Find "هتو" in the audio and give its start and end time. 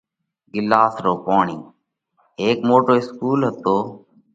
3.47-3.77